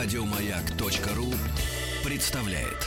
Радиомаяк.ру 0.00 1.26
представляет. 2.04 2.86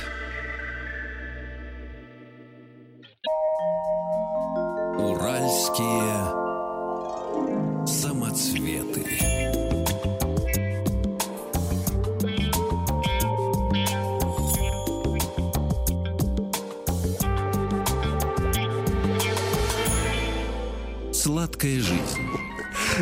Уральские 4.97 6.16
самоцветы. 7.86 9.05
Сладкая 21.12 21.82
жизнь. 21.82 22.50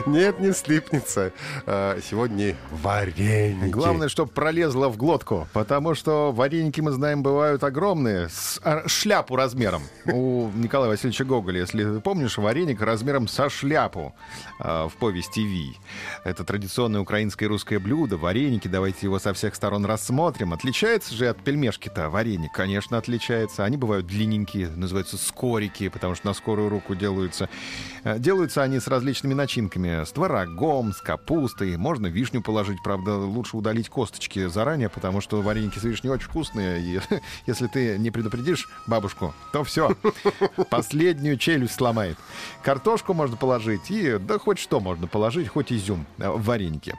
Нет, 0.06 0.40
не 0.40 0.54
слипнется. 0.54 1.32
А, 1.66 2.00
Сегодня 2.02 2.56
вареники. 2.72 3.70
Главное, 3.72 4.10
чтобы 4.10 4.32
пролезло 4.32 4.90
в 4.90 4.98
глотку, 4.98 5.48
потому 5.54 5.96
что 5.96 6.32
вареники, 6.32 6.82
мы 6.82 6.92
знаем, 6.92 7.24
бывают 7.24 7.64
огромные, 7.64 8.30
с 8.30 8.60
а, 8.64 8.88
шляпу 8.88 9.36
размером. 9.36 9.84
У 10.06 10.50
Николая 10.56 10.90
Васильевича 10.90 11.26
Гоголя, 11.26 11.62
если 11.62 12.00
помнишь, 12.00 12.38
вареник 12.38 12.82
размером 12.82 13.28
со 13.28 13.50
шляпу 13.50 14.14
а, 14.60 14.88
в 14.88 14.94
повести 14.96 15.42
«Ви». 15.42 15.78
Это 16.24 16.44
традиционное 16.44 17.02
украинское 17.02 17.48
и 17.48 17.50
русское 17.50 17.80
блюдо. 17.80 18.18
Вареники, 18.18 18.68
давайте 18.68 19.00
его 19.04 19.20
со 19.20 19.34
всех 19.34 19.56
сторон 19.56 19.86
рассмотрим. 19.86 20.54
Отличается 20.54 21.14
же 21.14 21.28
от 21.28 21.42
пельмешки-то 21.44 22.10
вареник? 22.10 22.52
Конечно, 22.54 22.98
отличается. 22.98 23.64
Они 23.66 23.78
бывают 23.78 24.06
длинненькие, 24.08 24.70
называются 24.70 25.18
скорики, 25.18 25.90
потому 25.90 26.16
что 26.16 26.28
на 26.28 26.34
скорую 26.34 26.70
руку 26.70 26.96
делаются. 26.96 27.50
Э, 28.04 28.18
Делаются 28.20 28.62
они 28.64 28.80
с 28.80 28.88
различными 28.88 29.34
начинками. 29.34 29.89
С 30.06 30.12
творогом, 30.12 30.94
с 30.94 31.02
капустой. 31.02 31.78
Можно 31.78 32.08
вишню 32.08 32.42
положить, 32.42 32.82
правда, 32.84 33.18
лучше 33.18 33.58
удалить 33.58 33.90
косточки 33.90 34.48
заранее, 34.48 34.90
потому 34.90 35.22
что 35.22 35.42
вареники 35.42 35.80
с 35.80 35.84
вишней 35.84 36.12
очень 36.12 36.28
вкусные. 36.28 36.82
И 36.82 37.02
если 37.46 37.68
ты 37.68 37.98
не 37.98 38.12
предупредишь 38.12 38.70
бабушку, 38.88 39.34
то 39.52 39.64
все. 39.64 39.96
Последнюю 40.70 41.38
челюсть 41.38 41.76
сломает. 41.76 42.18
Картошку 42.64 43.14
можно 43.14 43.38
положить 43.38 43.92
и 43.92 44.18
да 44.18 44.40
хоть 44.40 44.60
что 44.60 44.80
можно 44.80 45.08
положить, 45.08 45.48
хоть 45.48 45.72
изюм 45.72 46.06
э, 46.18 46.30
в 46.30 46.44
вареники. 46.44 46.96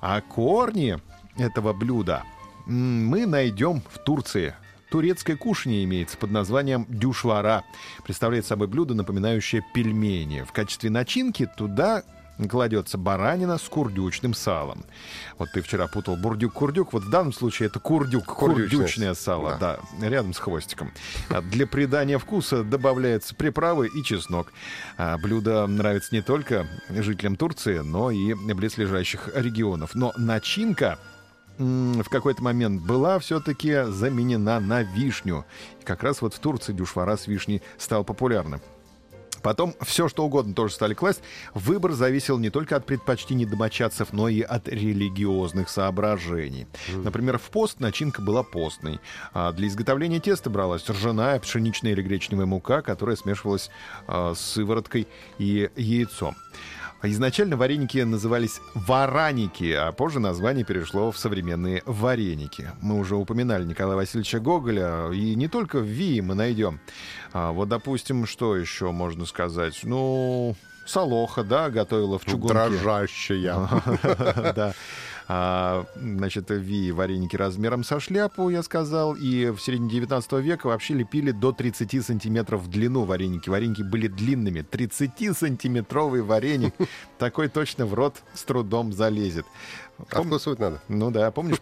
А 0.00 0.20
корни 0.20 0.98
этого 1.36 1.72
блюда 1.72 2.24
мы 2.66 3.26
найдем 3.26 3.82
в 3.90 3.98
Турции. 3.98 4.54
Турецкое 4.90 5.36
кушанье 5.36 5.84
имеется 5.84 6.16
под 6.16 6.32
названием 6.32 6.84
дюшвара. 6.88 7.62
Представляет 8.04 8.44
собой 8.44 8.66
блюдо, 8.66 8.94
напоминающее 8.94 9.64
пельмени. 9.72 10.42
В 10.42 10.52
качестве 10.52 10.90
начинки 10.90 11.48
туда 11.56 12.02
кладется 12.48 12.98
баранина 12.98 13.58
с 13.58 13.62
курдючным 13.62 14.34
салом. 14.34 14.84
Вот 15.38 15.50
ты 15.52 15.62
вчера 15.62 15.86
путал 15.88 16.16
бурдюк-курдюк. 16.16 16.88
Вот 16.92 17.04
в 17.04 17.10
данном 17.10 17.32
случае 17.32 17.68
это 17.68 17.80
курдюк, 17.80 18.24
Курдючное. 18.24 19.14
сало, 19.14 19.56
да. 19.60 19.80
рядом 20.00 20.32
с 20.34 20.38
хвостиком. 20.38 20.92
А 21.28 21.42
Для 21.42 21.66
придания 21.66 22.18
вкуса 22.18 22.62
добавляются 22.62 23.34
приправы 23.34 23.88
и 23.88 24.02
чеснок. 24.02 24.52
А 24.96 25.18
Блюдо 25.18 25.66
нравится 25.66 26.14
не 26.14 26.22
только 26.22 26.66
жителям 26.88 27.36
Турции, 27.36 27.78
но 27.78 28.10
и 28.10 28.34
близлежащих 28.34 29.30
регионов. 29.34 29.94
Но 29.94 30.12
начинка 30.16 30.98
в 31.58 32.08
какой-то 32.08 32.42
момент 32.42 32.82
была 32.82 33.18
все-таки 33.18 33.84
заменена 33.88 34.60
на 34.60 34.82
вишню. 34.82 35.44
И 35.80 35.84
как 35.84 36.02
раз 36.02 36.22
вот 36.22 36.34
в 36.34 36.38
Турции 36.38 36.72
дюшвара 36.72 37.16
с 37.16 37.26
вишней 37.26 37.62
стал 37.76 38.02
популярным. 38.04 38.60
Потом 39.42 39.74
все, 39.80 40.08
что 40.08 40.24
угодно 40.24 40.54
тоже 40.54 40.74
стали 40.74 40.94
класть. 40.94 41.22
Выбор 41.54 41.92
зависел 41.92 42.38
не 42.38 42.50
только 42.50 42.76
от 42.76 42.86
предпочтений 42.86 43.44
домочадцев, 43.46 44.12
но 44.12 44.28
и 44.28 44.42
от 44.42 44.68
религиозных 44.68 45.68
соображений. 45.68 46.66
Например, 46.94 47.38
в 47.38 47.50
пост 47.50 47.80
начинка 47.80 48.22
была 48.22 48.42
постной. 48.42 49.00
А 49.32 49.52
для 49.52 49.68
изготовления 49.68 50.20
теста 50.20 50.50
бралась 50.50 50.88
ржаная, 50.88 51.38
пшеничная 51.40 51.92
или 51.92 52.02
гречневая 52.02 52.46
мука, 52.46 52.82
которая 52.82 53.16
смешивалась 53.16 53.70
а, 54.06 54.34
с 54.34 54.40
сывороткой 54.40 55.06
и 55.38 55.70
яйцом. 55.76 56.36
Изначально 57.02 57.56
вареники 57.56 57.98
назывались 57.98 58.60
вараники, 58.74 59.72
а 59.72 59.90
позже 59.92 60.20
название 60.20 60.64
перешло 60.64 61.10
в 61.10 61.18
современные 61.18 61.82
вареники. 61.86 62.70
Мы 62.82 62.98
уже 62.98 63.16
упоминали 63.16 63.64
Николая 63.64 63.96
Васильевича 63.96 64.38
Гоголя, 64.38 65.10
и 65.10 65.34
не 65.34 65.48
только 65.48 65.78
в 65.78 65.84
Вии 65.84 66.20
мы 66.20 66.34
найдем. 66.34 66.78
А, 67.32 67.52
вот, 67.52 67.68
допустим, 67.68 68.26
что 68.26 68.54
еще 68.54 68.90
можно 68.90 69.24
сказать? 69.24 69.80
Ну, 69.82 70.54
Солоха, 70.84 71.42
да, 71.42 71.70
готовила 71.70 72.18
в 72.18 72.26
чугунке. 72.26 72.54
Дрожащая. 72.54 73.68
Да. 74.54 74.74
А, 75.32 75.84
Значит, 75.94 76.50
ви 76.50 76.90
вареники 76.92 77.36
размером 77.36 77.84
со 77.84 78.00
шляпу, 78.00 78.50
я 78.50 78.62
сказал, 78.64 79.14
и 79.14 79.50
в 79.50 79.60
середине 79.60 79.88
19 79.90 80.32
века 80.32 80.66
вообще 80.66 80.94
лепили 80.94 81.30
до 81.30 81.52
30 81.52 82.04
сантиметров 82.04 82.62
в 82.62 82.68
длину 82.68 83.04
вареники. 83.04 83.48
Вареники 83.48 83.82
были 83.82 84.08
длинными. 84.08 84.60
30-сантиметровый 84.68 86.22
вареник. 86.22 86.74
Такой 87.18 87.48
точно 87.48 87.86
в 87.86 87.94
рот 87.94 88.16
с 88.34 88.42
трудом 88.42 88.92
залезет. 88.92 89.46
Пом- 89.98 90.22
Откусывать 90.22 90.58
надо. 90.58 90.82
Ну 90.88 91.12
да, 91.12 91.30
помнишь 91.30 91.58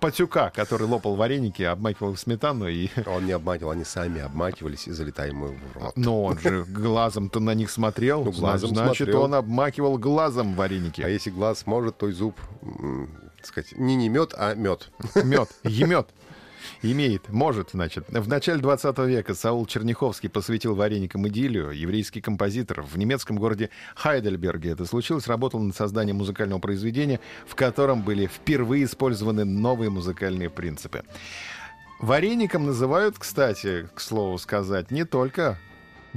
Пацюка, 0.00 0.52
который 0.54 0.86
лопал 0.86 1.16
вареники, 1.16 1.62
обмакивал 1.62 2.14
в 2.14 2.20
сметану 2.20 2.68
и... 2.68 2.88
Он 3.06 3.26
не 3.26 3.32
обмакивал, 3.32 3.72
они 3.72 3.84
сами 3.84 4.20
обмакивались 4.20 4.86
и 4.86 4.92
залетали 4.92 5.30
ему 5.30 5.48
в 5.48 5.76
рот. 5.76 5.96
Но 5.96 6.24
он 6.24 6.38
же 6.38 6.64
глазом-то 6.64 7.40
на 7.40 7.54
них 7.54 7.70
смотрел. 7.70 8.24
Ну, 8.24 8.32
глазом 8.32 8.70
Значит, 8.70 8.96
смотрел. 8.96 9.22
он 9.22 9.34
обмакивал 9.34 9.98
глазом 9.98 10.54
вареники. 10.54 11.02
А 11.02 11.08
если 11.08 11.30
глаз 11.30 11.66
может, 11.66 11.98
то 11.98 12.08
и 12.08 12.12
зуб, 12.12 12.38
так 13.36 13.46
сказать, 13.46 13.72
не 13.76 13.96
не 13.96 14.08
мед, 14.08 14.34
а 14.36 14.54
мед. 14.54 14.90
Мед, 15.14 15.48
емет. 15.64 16.08
Имеет, 16.82 17.28
может, 17.28 17.70
значит. 17.72 18.06
В 18.08 18.28
начале 18.28 18.60
20 18.60 18.98
века 18.98 19.34
Саул 19.34 19.66
Черняховский 19.66 20.28
посвятил 20.28 20.74
вареникам 20.74 21.26
идиллию. 21.28 21.70
Еврейский 21.70 22.20
композитор 22.20 22.82
в 22.82 22.96
немецком 22.96 23.36
городе 23.36 23.70
Хайдельберге 23.94 24.70
это 24.70 24.84
случилось, 24.84 25.26
работал 25.26 25.60
над 25.60 25.76
созданием 25.76 26.16
музыкального 26.16 26.58
произведения, 26.58 27.20
в 27.46 27.54
котором 27.54 28.02
были 28.02 28.26
впервые 28.26 28.84
использованы 28.84 29.44
новые 29.44 29.90
музыкальные 29.90 30.50
принципы. 30.50 31.04
Вареником 32.00 32.66
называют, 32.66 33.18
кстати, 33.18 33.88
к 33.94 34.00
слову 34.00 34.38
сказать, 34.38 34.92
не 34.92 35.04
только 35.04 35.58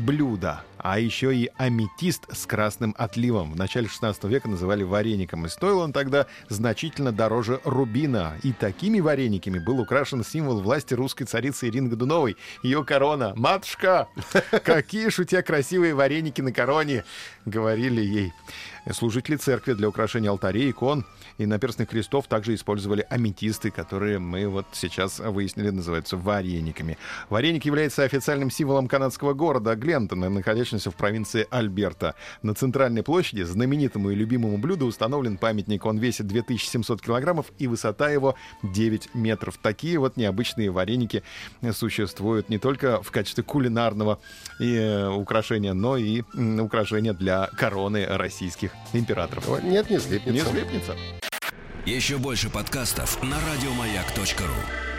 блюдо, 0.02 0.62
а 0.78 1.00
еще 1.00 1.36
и 1.36 1.50
аметист 1.58 2.26
с 2.32 2.46
красным 2.46 2.96
отливом. 2.98 3.54
В 3.54 3.56
начале 3.56 3.88
16 3.88 4.24
века 4.26 4.50
называли 4.50 4.84
вареником, 4.84 5.46
и 5.46 5.50
стоил 5.50 5.80
он 5.80 5.94
тогда 5.94 6.26
значительно 6.50 7.12
дороже 7.12 7.60
рубина. 7.64 8.34
И 8.44 8.52
такими 8.52 9.00
варениками 9.00 9.60
был 9.60 9.80
украшен 9.80 10.24
символ 10.24 10.62
власти 10.62 10.94
русской 10.94 11.26
царицы 11.26 11.68
Ирины 11.68 11.90
Годуновой, 11.90 12.36
ее 12.64 12.84
корона. 12.84 13.34
«Матушка, 13.36 14.08
какие 14.64 15.10
ж 15.10 15.20
у 15.20 15.24
тебя 15.24 15.44
красивые 15.44 15.94
вареники 15.94 16.42
на 16.42 16.52
короне!»— 16.52 17.04
говорили 17.46 18.02
ей. 18.02 18.34
Служители 18.92 19.36
церкви 19.36 19.74
для 19.74 19.88
украшения 19.88 20.32
алтарей, 20.32 20.72
икон 20.72 21.06
и 21.38 21.46
наперстных 21.46 21.90
крестов 21.90 22.28
также 22.28 22.56
использовали 22.56 23.06
аметисты, 23.10 23.70
которые 23.70 24.18
мы 24.18 24.48
вот 24.48 24.66
сейчас 24.74 25.20
выяснили 25.20 25.70
называются 25.70 26.18
варениками. 26.18 26.98
Вареник 27.30 27.66
является 27.66 28.04
официальным 28.04 28.50
символом 28.50 28.88
канадского 28.88 29.34
города 29.34 29.72
Глентона, 29.92 30.30
находящегося 30.30 30.90
в 30.90 30.96
провинции 30.96 31.46
Альберта. 31.50 32.16
На 32.44 32.54
центральной 32.54 33.04
площади 33.04 33.42
знаменитому 33.42 34.12
и 34.12 34.16
любимому 34.16 34.58
блюду 34.58 34.86
установлен 34.86 35.38
памятник. 35.38 35.86
Он 35.86 35.98
весит 35.98 36.28
2700 36.28 37.02
килограммов 37.02 37.48
и 37.60 37.68
высота 37.68 38.10
его 38.10 38.36
9 38.64 39.14
метров. 39.16 39.58
Такие 39.62 40.00
вот 40.00 40.16
необычные 40.16 40.72
вареники 40.72 41.24
существуют 41.74 42.48
не 42.48 42.58
только 42.58 43.02
в 43.02 43.12
качестве 43.12 43.44
кулинарного 43.44 44.20
и, 44.62 44.76
э, 44.76 45.10
украшения, 45.10 45.74
но 45.74 45.98
и 45.98 46.22
украшения 46.62 47.14
для 47.14 47.48
короны 47.48 48.06
российских 48.06 48.72
императоров. 48.94 49.62
Нет, 49.62 49.90
не 49.90 50.00
слипнется. 50.00 50.32
Не 50.32 50.52
слепнется. 50.52 50.96
Еще 51.86 52.18
больше 52.18 52.50
подкастов 52.50 53.22
на 53.24 53.36
радиомаяк.ру. 53.36 54.91